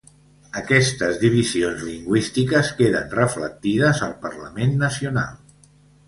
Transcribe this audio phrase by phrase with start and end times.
[0.59, 5.37] Aquestes divisions lingüístiques queden reflectides al Parlament nacional.